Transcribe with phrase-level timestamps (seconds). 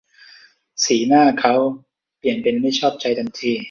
[0.85, 1.55] สีหน้าเค้า
[2.19, 3.53] เปลี่ยนเป็นไม่ชอบใจทันที